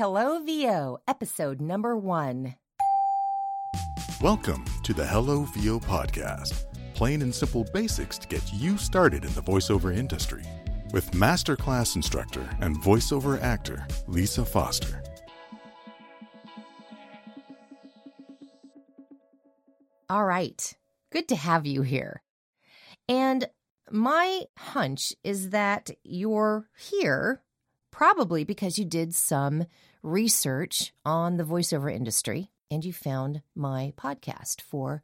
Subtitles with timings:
[0.00, 2.54] Hello, VO, episode number one.
[4.22, 6.64] Welcome to the Hello VO podcast.
[6.94, 10.42] Plain and simple basics to get you started in the voiceover industry
[10.94, 15.02] with masterclass instructor and voiceover actor Lisa Foster.
[20.08, 20.72] All right.
[21.12, 22.22] Good to have you here.
[23.06, 23.50] And
[23.90, 27.42] my hunch is that you're here
[27.90, 29.66] probably because you did some
[30.02, 35.02] research on the voiceover industry and you found my podcast for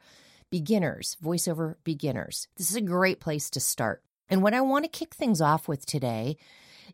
[0.51, 2.49] beginners, voiceover beginners.
[2.57, 4.03] This is a great place to start.
[4.29, 6.37] And what I want to kick things off with today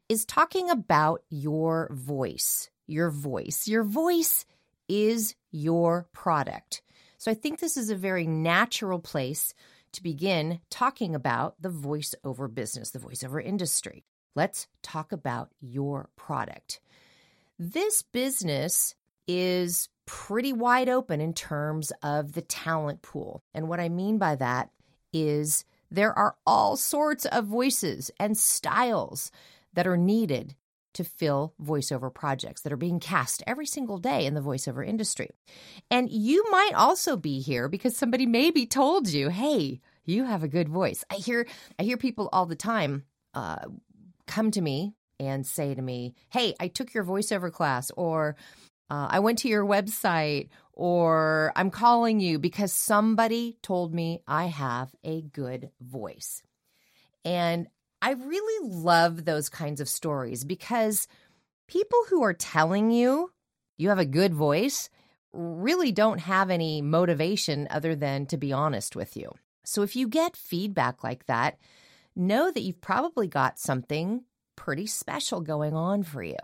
[0.09, 2.71] is talking about your voice.
[2.87, 3.69] Your voice.
[3.69, 4.45] Your voice
[4.89, 6.83] is your product.
[7.19, 9.55] So I think this is a very natural place
[9.93, 14.05] to begin talking about the voiceover business, the voiceover industry.
[14.35, 16.81] Let's talk about your product.
[17.59, 18.95] This business
[19.29, 23.43] is pretty wide open in terms of the talent pool.
[23.55, 24.71] And what I mean by that
[25.13, 29.31] is there are all sorts of voices and styles
[29.75, 30.55] that are needed
[30.95, 35.31] to fill voiceover projects that are being cast every single day in the voiceover industry.
[35.91, 40.49] And you might also be here because somebody maybe told you, "Hey, you have a
[40.49, 41.47] good voice." I hear
[41.79, 43.67] I hear people all the time uh,
[44.27, 44.95] come to me
[45.27, 48.37] and say to me, Hey, I took your voiceover class, or
[48.91, 54.47] uh, I went to your website, or I'm calling you because somebody told me I
[54.47, 56.43] have a good voice.
[57.25, 57.69] And
[58.01, 61.07] I really love those kinds of stories because
[61.69, 63.31] people who are telling you
[63.79, 64.91] you have a good voice
[65.33, 69.33] really don't have any motivation other than to be honest with you.
[69.65, 71.59] So if you get feedback like that,
[72.15, 74.25] know that you've probably got something
[74.57, 76.37] pretty special going on for you.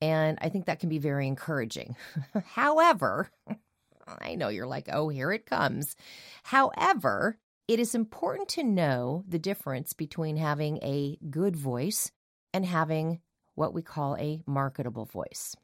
[0.00, 1.96] And I think that can be very encouraging.
[2.44, 3.30] However,
[4.06, 5.94] I know you're like, oh, here it comes.
[6.42, 12.10] However, it is important to know the difference between having a good voice
[12.52, 13.20] and having
[13.54, 15.54] what we call a marketable voice.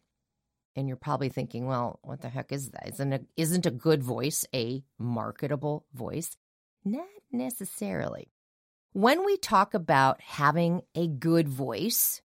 [0.77, 2.91] And you're probably thinking, well, what the heck is that?
[2.91, 6.37] Isn't a, isn't a good voice a marketable voice?
[6.85, 8.29] Not necessarily.
[8.95, 12.23] When we talk about having a good voice,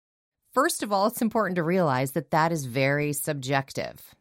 [0.53, 4.15] first of all, it's important to realize that that is very subjective.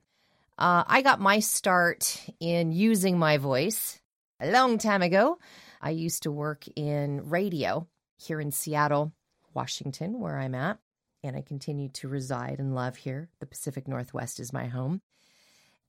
[0.57, 4.01] Uh, I got my start in using my voice
[4.39, 5.37] a long time ago.
[5.81, 7.87] I used to work in radio
[8.17, 9.13] here in Seattle,
[9.53, 10.79] Washington, where I'm at,
[11.23, 13.29] and I continue to reside and love here.
[13.39, 15.01] The Pacific Northwest is my home.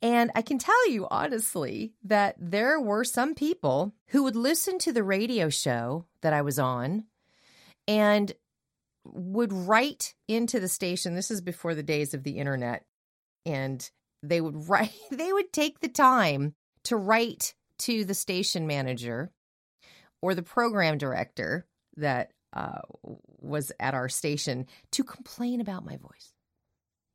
[0.03, 4.93] And I can tell you honestly that there were some people who would listen to
[4.93, 7.05] the radio show that I was on
[7.87, 8.33] and
[9.05, 11.15] would write into the station.
[11.15, 12.85] This is before the days of the internet.
[13.47, 13.89] And
[14.25, 19.31] they would write, they would take the time to write to the station manager
[20.21, 26.33] or the program director that uh, was at our station to complain about my voice.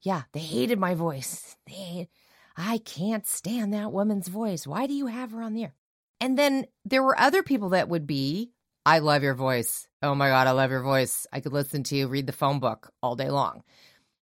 [0.01, 1.57] Yeah, they hated my voice.
[1.67, 2.07] They
[2.57, 4.65] I can't stand that woman's voice.
[4.65, 5.75] Why do you have her on the air?
[6.19, 8.51] And then there were other people that would be,
[8.83, 9.87] I love your voice.
[10.01, 11.27] Oh my God, I love your voice.
[11.31, 13.61] I could listen to you read the phone book all day long.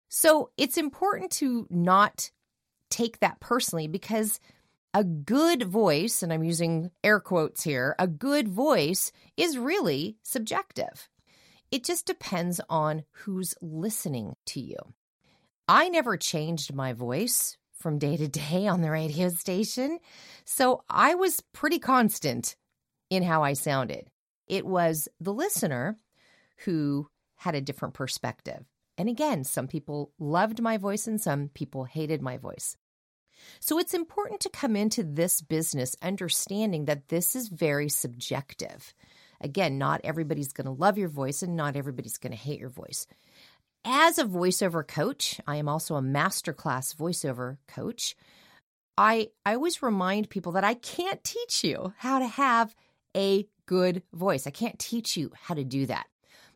[0.09, 2.29] So it's important to not
[2.91, 4.39] take that personally because
[4.93, 11.09] a good voice, and I'm using air quotes here, a good voice is really subjective.
[11.71, 14.75] It just depends on who's listening to you.
[15.67, 19.99] I never changed my voice from day to day on the radio station.
[20.45, 22.55] So I was pretty constant
[23.09, 24.07] in how I sounded.
[24.47, 25.97] It was the listener
[26.65, 28.63] who had a different perspective.
[28.97, 32.77] And again, some people loved my voice and some people hated my voice.
[33.59, 38.93] So it's important to come into this business understanding that this is very subjective.
[39.39, 42.69] Again, not everybody's going to love your voice and not everybody's going to hate your
[42.69, 43.07] voice.
[43.83, 48.15] As a voiceover coach, I am also a masterclass voiceover coach.
[48.97, 52.75] I, I always remind people that I can't teach you how to have
[53.17, 54.45] a good voice.
[54.45, 56.05] I can't teach you how to do that,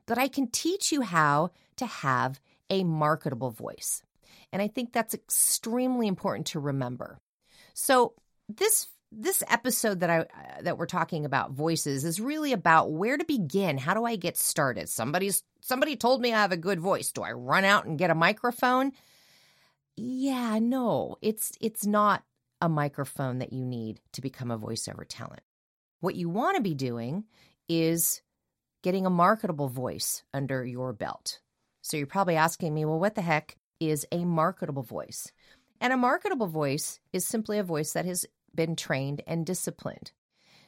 [0.06, 2.40] but I can teach you how to have
[2.70, 4.04] a marketable voice.
[4.52, 7.18] And I think that's extremely important to remember.
[7.74, 8.14] So,
[8.48, 13.18] this this episode that I uh, that we're talking about voices is really about where
[13.18, 13.78] to begin.
[13.78, 14.90] How do I get started?
[14.90, 17.12] Somebody's somebody told me I have a good voice.
[17.12, 18.92] Do I run out and get a microphone?
[19.96, 21.18] Yeah, no.
[21.22, 22.24] It's it's not
[22.62, 25.42] a microphone that you need to become a voiceover talent.
[26.02, 27.24] What you want to be doing
[27.70, 28.22] is
[28.84, 31.40] getting a marketable voice under your belt.
[31.82, 35.32] So you're probably asking me, well, what the heck is a marketable voice.
[35.82, 38.26] And a marketable voice is simply a voice that has
[38.56, 40.12] been trained and disciplined.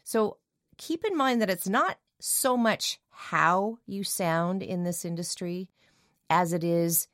[0.04, 0.38] So
[0.78, 5.70] keep in mind that it's not so much how you sound in this industry
[6.30, 7.08] as it is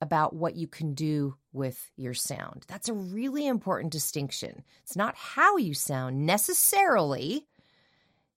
[0.00, 2.64] about what you can do with your sound.
[2.68, 4.64] That's a really important distinction.
[4.82, 7.46] It's not how you sound necessarily,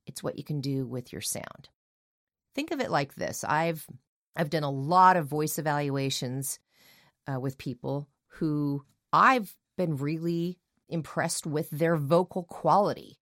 [0.05, 1.69] it's what you can do with your sound.
[2.55, 3.43] Think of it like this.
[3.43, 3.85] I've
[4.35, 6.59] I've done a lot of voice evaluations
[7.27, 13.17] uh, with people who I've been really impressed with their vocal quality.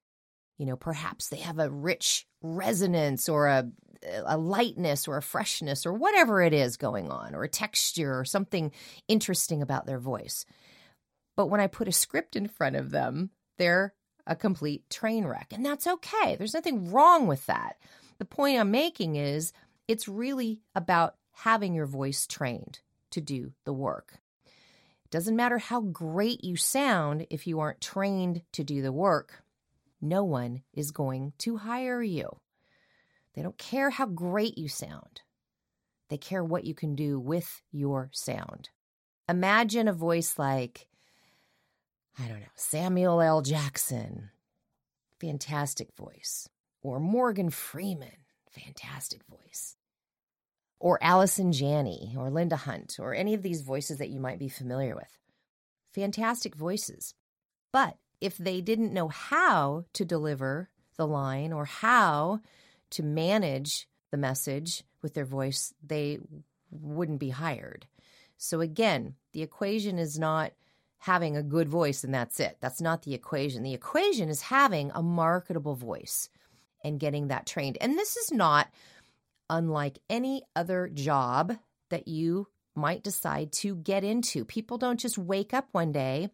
[0.58, 3.70] You know, perhaps they have a rich resonance or a,
[4.26, 8.26] a lightness or a freshness or whatever it is going on, or a texture or
[8.26, 8.72] something
[9.08, 10.46] interesting about their voice.
[11.36, 13.94] But when I put a script in front of them, they're
[14.26, 15.52] a complete train wreck.
[15.52, 16.36] And that's okay.
[16.36, 17.78] There's nothing wrong with that.
[18.18, 19.52] The point I'm making is
[19.88, 22.80] it's really about having your voice trained
[23.12, 24.20] to do the work.
[25.12, 29.44] Doesn't matter how great you sound if you aren't trained to do the work.
[30.02, 32.40] No one is going to hire you.
[33.34, 35.22] They don't care how great you sound.
[36.10, 38.70] They care what you can do with your sound.
[39.28, 40.88] Imagine a voice like,
[42.20, 43.42] I don't know, Samuel L.
[43.42, 44.30] Jackson,
[45.20, 46.48] fantastic voice,
[46.82, 48.18] or Morgan Freeman,
[48.52, 49.75] fantastic voice,
[50.80, 54.50] or Allison Janney, or Linda Hunt, or any of these voices that you might be
[54.50, 55.20] familiar with.
[55.94, 57.14] Fantastic voices.
[57.72, 62.42] But if they didn't know how to deliver the line or how
[62.92, 66.20] to manage the message with their voice, they
[66.72, 67.88] wouldn't be hired.
[68.38, 70.52] So, again, the equation is not
[71.00, 72.58] having a good voice and that's it.
[72.62, 73.64] That's not the equation.
[73.64, 76.30] The equation is having a marketable voice
[76.84, 77.78] and getting that trained.
[77.80, 78.68] And this is not
[79.50, 81.58] unlike any other job
[81.90, 84.44] that you might decide to get into.
[84.46, 86.30] People don't just wake up one day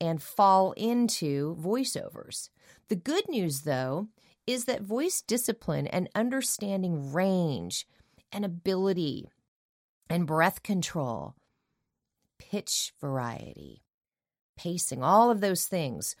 [0.00, 2.48] and fall into voiceovers.
[2.88, 4.08] The good news, though,
[4.46, 7.86] is that voice discipline and understanding range
[8.32, 9.28] and ability
[10.08, 11.36] and breath control,
[12.38, 13.82] pitch variety,
[14.56, 16.16] pacing, all of those things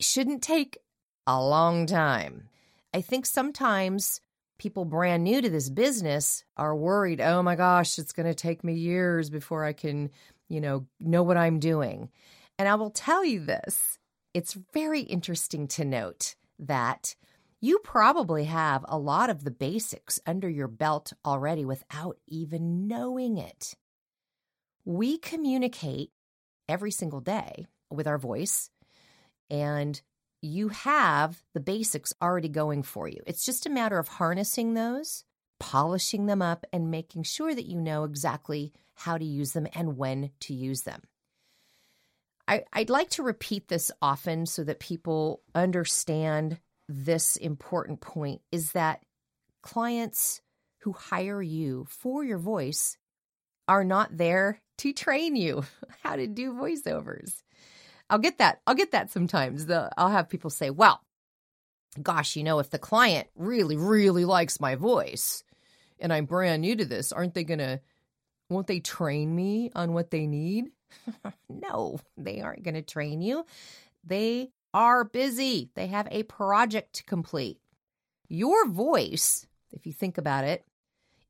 [0.00, 0.78] shouldn't take
[1.26, 2.48] a long time.
[2.92, 4.20] I think sometimes
[4.58, 8.64] people brand new to this business are worried, oh my gosh, it's going to take
[8.64, 10.10] me years before I can,
[10.48, 12.10] you know, know what I'm doing.
[12.58, 13.98] And I will tell you this
[14.32, 17.14] it's very interesting to note that
[17.60, 23.38] you probably have a lot of the basics under your belt already without even knowing
[23.38, 23.74] it.
[24.84, 26.10] We communicate
[26.68, 28.70] every single day with our voice,
[29.50, 30.00] and
[30.44, 33.20] you have the basics already going for you.
[33.26, 35.24] It's just a matter of harnessing those,
[35.58, 39.96] polishing them up, and making sure that you know exactly how to use them and
[39.96, 41.02] when to use them.
[42.46, 46.58] I, would like to repeat this often so that people understand
[46.88, 49.02] this important point is that
[49.62, 50.42] clients
[50.80, 52.98] who hire you for your voice
[53.66, 55.64] are not there to train you
[56.02, 57.42] how to do voiceovers.
[58.10, 58.60] I'll get that.
[58.66, 59.66] I'll get that sometimes.
[59.66, 61.00] The, I'll have people say, well,
[62.02, 65.42] gosh, you know, if the client really, really likes my voice
[65.98, 67.80] and I'm brand new to this, aren't they going to,
[68.50, 70.66] won't they train me on what they need?
[71.48, 73.46] no, they aren't going to train you.
[74.04, 77.58] They are busy, they have a project to complete.
[78.28, 80.64] Your voice, if you think about it,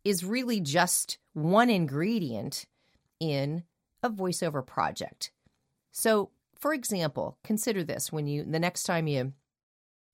[0.02, 2.66] is really just one ingredient
[3.20, 3.64] in
[4.02, 5.30] a voiceover project.
[5.92, 6.30] So,
[6.64, 9.34] for example, consider this when you the next time you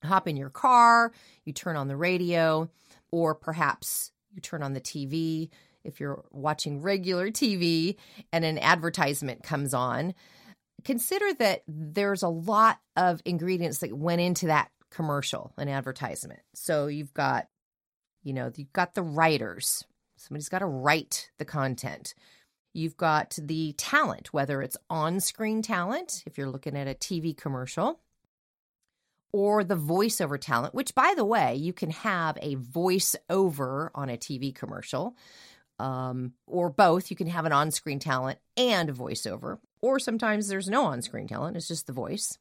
[0.03, 1.13] hop in your car,
[1.45, 2.69] you turn on the radio,
[3.09, 5.47] or perhaps you turn on the TV
[5.85, 7.95] if you're watching regular TV
[8.33, 10.13] and an advertisement comes on,
[10.83, 16.41] consider that there's a lot of ingredients that went into that commercial an advertisement.
[16.53, 17.47] So you've got,
[18.23, 19.85] you know, you've got the writers.
[20.17, 22.13] Somebody's got to write the content.
[22.73, 27.35] You've got the talent, whether it's on screen talent, if you're looking at a TV
[27.35, 27.99] commercial,
[29.33, 34.17] or the voiceover talent, which, by the way, you can have a voiceover on a
[34.17, 35.15] TV commercial
[35.79, 37.09] um, or both.
[37.09, 41.01] You can have an on screen talent and a voiceover, or sometimes there's no on
[41.01, 42.37] screen talent, it's just the voice.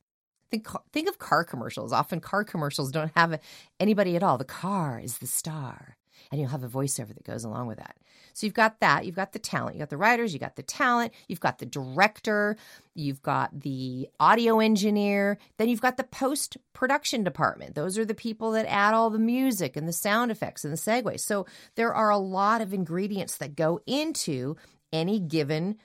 [0.51, 1.93] Think, think of car commercials.
[1.93, 3.41] Often car commercials don't have
[3.79, 4.37] anybody at all.
[4.37, 5.97] The car is the star
[6.31, 7.97] and you'll have a voiceover that goes along with that.
[8.33, 10.63] So you've got that, you've got the talent, you got the writers, you got the
[10.63, 12.57] talent, you've got the director,
[12.95, 17.75] you've got the audio engineer, then you've got the post production department.
[17.75, 20.79] Those are the people that add all the music and the sound effects and the
[20.79, 21.21] segues.
[21.21, 24.57] So there are a lot of ingredients that go into
[24.93, 25.77] any given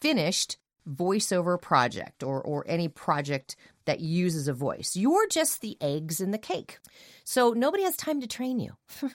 [0.00, 0.56] finished
[0.88, 4.96] voiceover project or, or any project that uses a voice.
[4.96, 6.78] You're just the eggs in the cake.
[7.24, 8.76] So nobody has time to train you.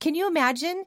[0.00, 0.84] Can you imagine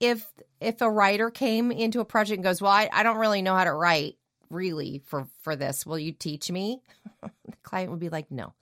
[0.00, 0.26] if
[0.60, 3.54] if a writer came into a project and goes, "Well, I, I don't really know
[3.54, 4.16] how to write
[4.50, 5.86] really for for this.
[5.86, 6.82] Will you teach me?"
[7.22, 8.52] the client would be like, "No.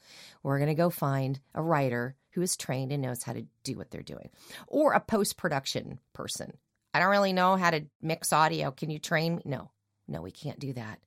[0.42, 3.76] We're going to go find a writer who is trained and knows how to do
[3.76, 4.30] what they're doing."
[4.66, 6.56] Or a post-production person.
[6.92, 8.70] I don't really know how to mix audio.
[8.70, 9.42] Can you train me?
[9.44, 9.70] No.
[10.08, 10.98] No, we can't do that.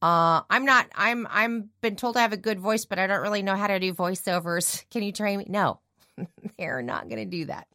[0.00, 0.86] Uh, I'm not.
[0.94, 1.26] I'm.
[1.30, 3.78] I'm been told I have a good voice, but I don't really know how to
[3.78, 4.84] do voiceovers.
[4.90, 5.46] Can you train me?
[5.48, 5.80] No,
[6.58, 7.68] they're not going to do that.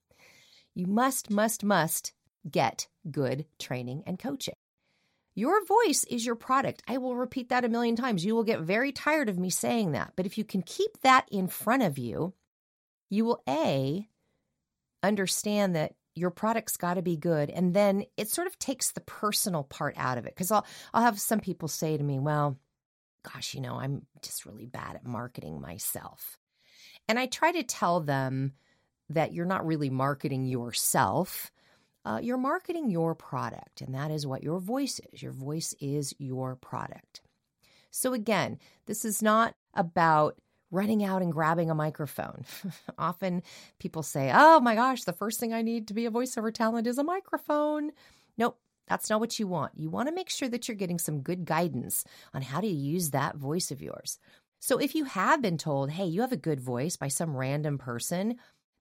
[0.76, 2.14] You must, must, must
[2.50, 4.54] get good training and coaching.
[5.34, 6.84] Your voice is your product.
[6.88, 8.24] I will repeat that a million times.
[8.24, 10.14] You will get very tired of me saying that.
[10.16, 12.34] But if you can keep that in front of you,
[13.10, 14.08] you will A,
[15.04, 17.50] understand that your product's got to be good.
[17.50, 20.34] And then it sort of takes the personal part out of it.
[20.34, 22.58] Because I'll, I'll have some people say to me, well,
[23.34, 26.38] gosh, you know, I'm just really bad at marketing myself.
[27.10, 28.54] And I try to tell them
[29.10, 31.52] that you're not really marketing yourself.
[32.04, 35.24] Uh, you're marketing your product, and that is what your voice is.
[35.24, 37.22] Your voice is your product.
[37.90, 40.38] So, again, this is not about
[40.72, 42.46] running out and grabbing a microphone.
[42.98, 43.44] Often
[43.80, 46.88] people say, Oh my gosh, the first thing I need to be a voiceover talent
[46.88, 47.92] is a microphone.
[48.38, 49.74] Nope, that's not what you want.
[49.76, 53.12] You want to make sure that you're getting some good guidance on how to use
[53.12, 54.20] that voice of yours.
[54.60, 57.78] So if you have been told, Hey, you have a good voice by some random
[57.78, 58.36] person,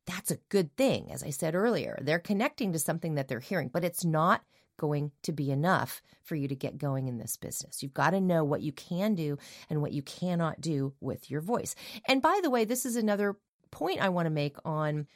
[0.06, 1.10] that's a good thing.
[1.12, 4.42] As I said earlier, they're connecting to something that they're hearing, but it's not
[4.76, 7.82] going to be enough for you to get going in this business.
[7.82, 9.38] You've got to know what you can do
[9.70, 11.74] and what you cannot do with your voice.
[12.06, 13.36] And by the way, this is another
[13.70, 15.06] point I want to make on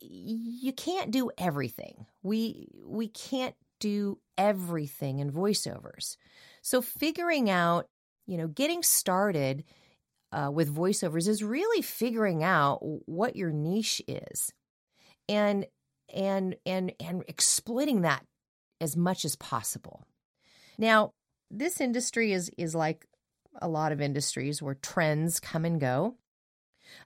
[0.00, 2.06] you can't do everything.
[2.22, 6.16] We we can't do everything in voiceovers.
[6.62, 7.88] So figuring out,
[8.26, 9.64] you know, getting started
[10.32, 14.52] uh, with voiceovers is really figuring out what your niche is,
[15.28, 15.66] and
[16.12, 18.24] and and and exploiting that
[18.80, 20.06] as much as possible.
[20.78, 21.12] Now,
[21.50, 23.06] this industry is is like
[23.60, 26.16] a lot of industries where trends come and go.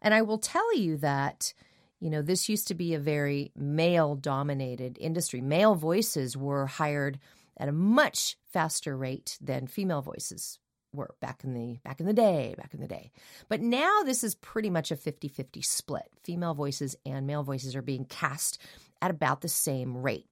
[0.01, 1.53] And I will tell you that
[2.01, 5.41] you know, this used to be a very male dominated industry.
[5.41, 7.19] Male voices were hired
[7.57, 10.59] at a much faster rate than female voices
[10.95, 13.11] were back in the back in the day back in the day.
[13.49, 16.09] But now this is pretty much a 50-50 split.
[16.23, 18.59] Female voices and male voices are being cast
[19.03, 20.27] at about the same rate.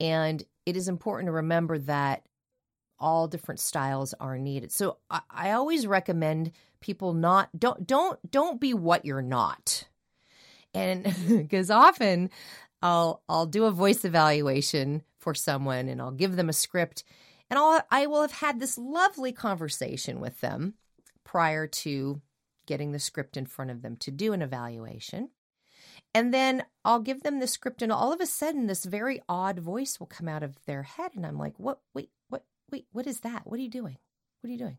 [0.00, 2.24] And it is important to remember that
[3.00, 4.72] all different styles are needed.
[4.72, 9.84] So I, I always recommend people not don't don't don't be what you're not.
[10.74, 12.30] And because often
[12.82, 17.04] I'll I'll do a voice evaluation for someone and I'll give them a script
[17.50, 20.74] and I'll, I will have had this lovely conversation with them
[21.24, 22.20] prior to
[22.66, 25.30] getting the script in front of them to do an evaluation.
[26.14, 29.58] And then I'll give them the script, and all of a sudden, this very odd
[29.58, 31.12] voice will come out of their head.
[31.14, 31.80] And I'm like, what?
[31.94, 32.44] Wait, what?
[32.70, 33.46] Wait, what is that?
[33.46, 33.96] What are you doing?
[34.40, 34.78] What are you doing?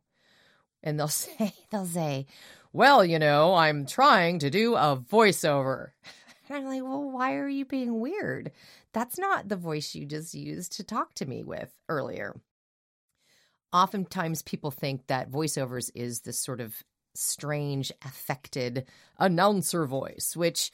[0.84, 2.26] And they'll say, they'll say,
[2.74, 5.90] well, you know, I'm trying to do a voiceover.
[6.48, 8.52] And I'm like, well, why are you being weird?
[8.94, 12.40] That's not the voice you just used to talk to me with earlier
[13.74, 16.84] oftentimes people think that voiceovers is this sort of
[17.16, 18.86] strange, affected
[19.18, 20.72] announcer voice, which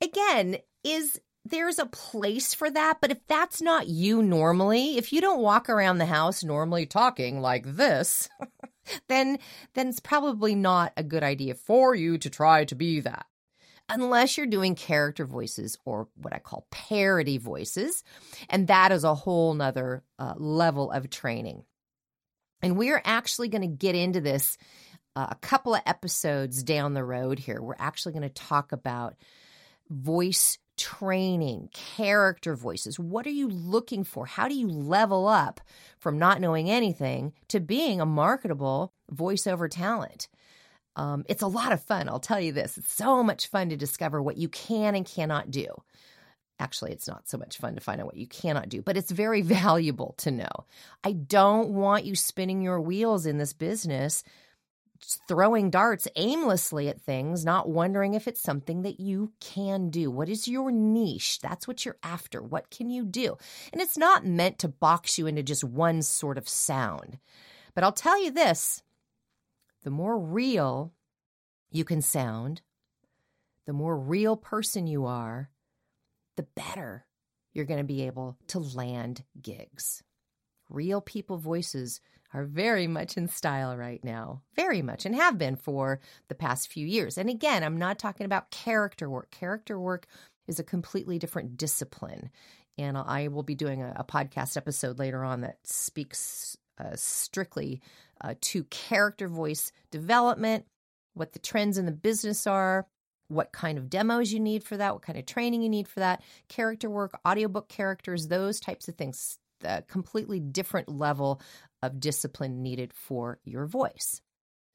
[0.00, 2.98] again is there's a place for that.
[3.00, 7.40] But if that's not you normally, if you don't walk around the house normally talking
[7.40, 8.28] like this,
[9.08, 9.38] then
[9.74, 13.26] then it's probably not a good idea for you to try to be that.
[13.88, 18.04] Unless you're doing character voices or what I call parody voices.
[18.48, 21.64] And that is a whole nother uh, level of training.
[22.62, 24.56] And we're actually going to get into this
[25.16, 27.60] uh, a couple of episodes down the road here.
[27.60, 29.14] We're actually going to talk about
[29.90, 32.98] voice training, character voices.
[32.98, 34.26] What are you looking for?
[34.26, 35.60] How do you level up
[35.98, 40.28] from not knowing anything to being a marketable voiceover talent?
[40.96, 42.76] Um, it's a lot of fun, I'll tell you this.
[42.76, 45.66] It's so much fun to discover what you can and cannot do.
[46.58, 49.10] Actually, it's not so much fun to find out what you cannot do, but it's
[49.10, 50.66] very valuable to know.
[51.02, 54.22] I don't want you spinning your wheels in this business,
[55.26, 60.10] throwing darts aimlessly at things, not wondering if it's something that you can do.
[60.10, 61.40] What is your niche?
[61.40, 62.40] That's what you're after.
[62.40, 63.36] What can you do?
[63.72, 67.18] And it's not meant to box you into just one sort of sound.
[67.74, 68.82] But I'll tell you this
[69.82, 70.92] the more real
[71.70, 72.62] you can sound,
[73.66, 75.50] the more real person you are,
[76.36, 77.06] the better
[77.52, 80.02] you're going to be able to land gigs.
[80.68, 82.00] Real people voices
[82.34, 86.68] are very much in style right now, very much, and have been for the past
[86.68, 87.18] few years.
[87.18, 89.30] And again, I'm not talking about character work.
[89.30, 90.06] Character work
[90.48, 92.30] is a completely different discipline.
[92.78, 97.82] And I will be doing a, a podcast episode later on that speaks uh, strictly
[98.22, 100.64] uh, to character voice development,
[101.12, 102.86] what the trends in the business are,
[103.28, 106.00] what kind of demos you need for that, what kind of training you need for
[106.00, 109.38] that, character work, audiobook characters, those types of things.
[109.64, 111.40] A completely different level
[111.82, 114.20] of discipline needed for your voice.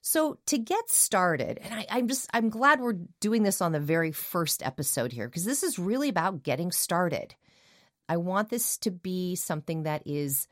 [0.02, 3.82] So to get started, and I, am just I'm glad we're doing this on the
[3.82, 7.36] very first episode here because this is really about getting started.
[8.08, 10.48] I want this to be something that is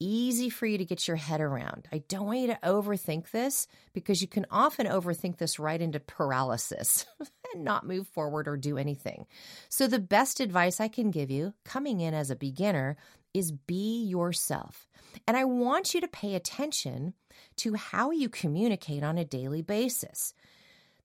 [0.00, 1.88] easy for you to get your head around.
[1.92, 6.00] I don't want you to overthink this because you can often overthink this right into
[6.00, 7.06] paralysis
[7.54, 9.26] and not move forward or do anything.
[9.68, 12.96] So, the best advice I can give you coming in as a beginner
[13.32, 14.86] is be yourself.
[15.26, 17.14] And I want you to pay attention
[17.56, 20.34] to how you communicate on a daily basis.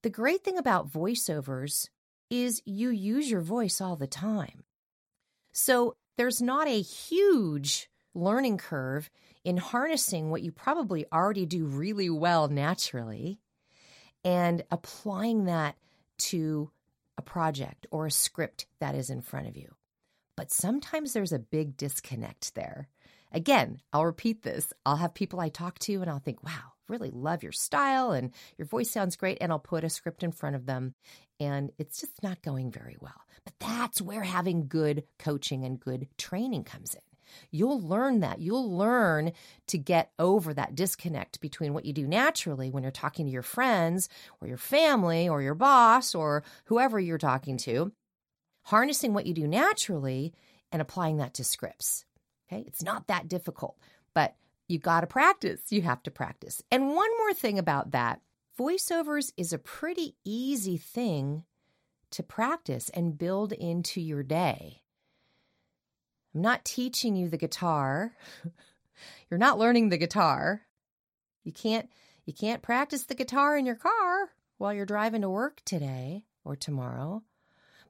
[0.04, 1.90] The great thing about voiceovers
[2.30, 4.64] is you use your voice all the time.
[5.52, 7.90] So, there's not a huge
[8.22, 9.10] learning curve
[9.44, 13.40] in harnessing what you probably already do really well naturally
[14.24, 15.76] and applying that
[16.18, 16.72] to
[17.18, 19.74] a project or a script that is in front of you.
[20.36, 22.88] But sometimes there's a big disconnect there.
[23.32, 24.74] Again, I'll repeat this.
[24.86, 28.32] I'll have people I talk to and I'll think, wow, really love your style and
[28.58, 29.38] your voice sounds great.
[29.42, 30.96] And I'll put a script in front of them
[31.40, 33.22] and it's just not going very well.
[33.44, 37.09] But that's where having good coaching and good training comes in.
[37.52, 38.40] You'll learn that.
[38.40, 39.32] You'll learn
[39.68, 43.42] to get over that disconnect between what you do naturally when you're talking to your
[43.42, 44.10] friends
[44.42, 47.92] or your family or your boss or whoever you're talking to,
[48.64, 50.34] harnessing what you do naturally
[50.72, 52.06] and applying that to scripts.
[52.52, 52.64] Okay.
[52.68, 53.78] It's not that difficult,
[54.14, 54.36] but
[54.68, 55.62] you got to practice.
[55.70, 56.64] You have to practice.
[56.72, 58.22] And one more thing about that
[58.60, 61.44] voiceovers is a pretty easy thing
[62.12, 64.82] to practice and build into your day.
[66.34, 68.14] I'm not teaching you the guitar.
[69.30, 70.62] You're not learning the guitar.
[71.44, 71.90] You can't
[72.26, 76.56] you can't practice the guitar in your car while you're driving to work today or
[76.56, 77.24] tomorrow.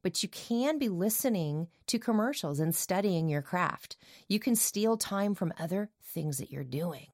[0.02, 3.97] But you can be listening to commercials and studying your craft.
[4.30, 7.08] You can steal time from other things that you're doing.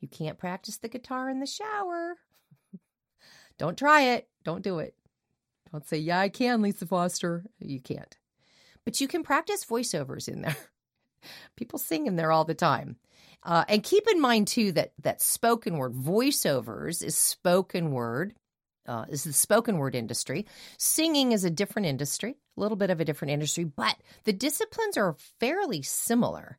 [0.00, 2.16] You can't practice the guitar in the shower.
[3.58, 4.28] Don't try it.
[4.42, 4.96] Don't do it.
[5.70, 7.44] Don't say, Yeah, I can, Lisa Foster.
[7.60, 8.16] You can't
[8.86, 10.56] but you can practice voiceovers in there.
[11.56, 12.96] People sing in there all the time.
[13.42, 18.32] Uh, and keep in mind too that that spoken word voiceovers is spoken word.
[18.86, 20.46] Uh, is the spoken word industry.
[20.78, 24.96] Singing is a different industry, a little bit of a different industry, but the disciplines
[24.96, 26.56] are fairly similar.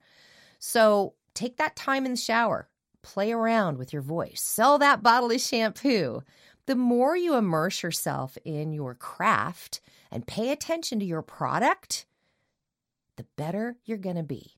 [0.60, 2.68] So take that time in the shower,
[3.02, 6.22] play around with your voice, sell that bottle of shampoo.
[6.66, 9.80] The more you immerse yourself in your craft
[10.12, 12.06] and pay attention to your product,
[13.18, 14.54] the better you're going to be.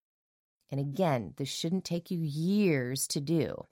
[0.72, 3.66] And again, this shouldn't take you years to do.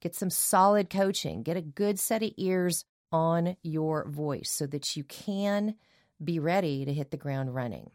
[0.00, 4.96] Get some solid coaching, get a good set of ears on your voice so that
[4.96, 5.76] you can
[6.22, 7.90] be ready to hit the ground running.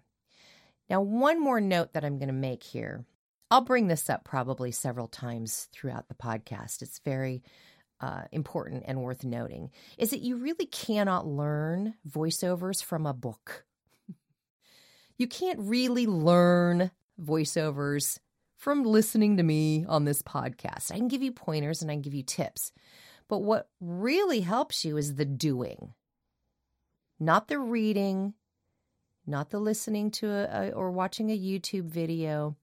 [0.90, 3.06] Now, one more note that I'm going to make here.
[3.52, 6.82] I'll bring this up probably several times throughout the podcast.
[6.82, 7.44] It's very
[8.00, 13.66] uh, important and worth noting is that you really cannot learn voiceovers from a book
[15.18, 18.20] you can't really learn voiceovers
[18.58, 20.92] from listening to me on this podcast.
[20.92, 22.72] I can give you pointers and I can give you tips.
[23.28, 25.94] But what really helps you is the doing,
[27.20, 28.34] not the reading,
[29.26, 32.56] not the listening to a, a, or watching a YouTube video,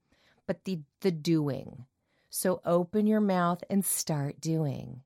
[0.46, 1.84] but the the doing.
[2.30, 5.02] So open your mouth and start doing.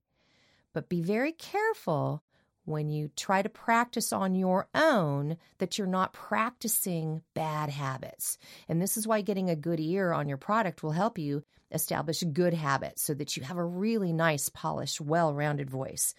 [0.72, 2.22] But be very careful
[2.68, 8.38] when you try to practice on your own that you're not practicing bad habits.
[8.68, 12.22] And this is why getting a good ear on your product will help you establish
[12.32, 16.14] good habits so that you have a really nice, polished, well rounded voice.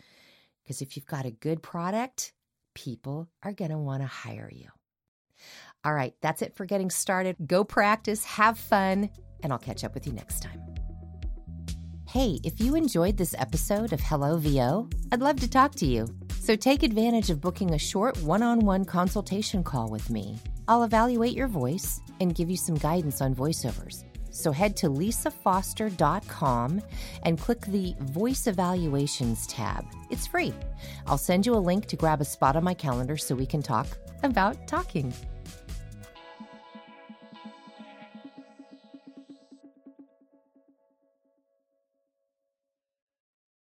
[0.64, 2.34] Because if you've got a good product,
[2.74, 4.68] people are going to want to hire you.
[5.84, 7.38] All right, that's it for getting started.
[7.46, 9.10] Go practice, have fun,
[9.42, 10.62] and I'll catch up with you next time.
[12.08, 16.19] Hey, if you enjoyed this episode of Hello VO, I'd love to talk to you.
[16.50, 20.36] So take advantage of booking a short one on one consultation call with me.
[20.68, 24.04] I'll evaluate your voice and give you some guidance on voiceovers.
[24.32, 26.82] So head to lisafoster.com
[27.22, 29.86] and click the Voice Evaluations tab.
[30.10, 30.52] It's free.
[31.06, 33.62] I'll send you a link to grab a spot on my calendar so we can
[33.62, 33.86] talk
[34.24, 35.14] about talking.